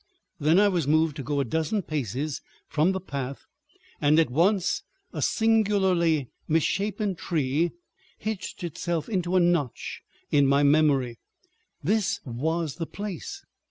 Then 0.39 0.59
I 0.59 0.67
was 0.67 0.87
moved 0.87 1.15
to 1.17 1.21
go 1.21 1.39
a 1.39 1.45
dozen 1.45 1.83
paces 1.83 2.41
from 2.67 2.91
the 2.91 2.99
path, 2.99 3.45
and 4.01 4.17
at 4.19 4.31
once 4.31 4.81
a 5.13 5.21
singularly 5.21 6.27
misshapen 6.47 7.13
tree 7.13 7.69
hitched 8.17 8.63
itself 8.63 9.07
into 9.07 9.35
a 9.35 9.39
notch 9.39 10.01
in 10.31 10.47
my 10.47 10.63
memory. 10.63 11.19
This 11.83 12.19
was 12.25 12.77
the 12.77 12.87
place! 12.87 13.43